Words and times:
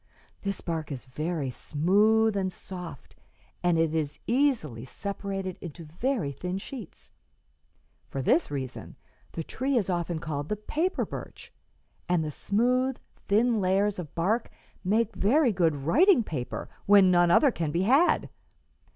This 0.41 0.61
bark 0.61 0.91
is 0.91 1.05
very 1.05 1.51
smooth 1.51 2.35
and 2.35 2.51
soft, 2.51 3.15
and 3.61 3.77
it 3.77 3.93
is 3.93 4.17
easily 4.25 4.83
separated 4.83 5.59
into 5.61 5.85
very 5.85 6.31
thin 6.31 6.57
sheets. 6.57 7.11
For 8.09 8.23
this 8.23 8.49
reason 8.49 8.95
the 9.33 9.43
tree 9.43 9.77
is 9.77 9.91
often 9.91 10.17
called 10.17 10.49
the 10.49 10.55
paper 10.55 11.05
birch, 11.05 11.53
and 12.09 12.23
the 12.23 12.31
smooth, 12.31 12.97
thin 13.27 13.59
layers 13.61 13.99
of 13.99 14.15
bark 14.15 14.49
make 14.83 15.13
very 15.15 15.51
good 15.51 15.75
writing 15.75 16.23
paper 16.23 16.67
when 16.87 17.11
none 17.11 17.29
other 17.29 17.51
can 17.51 17.69
be 17.69 17.83
had." 17.83 18.27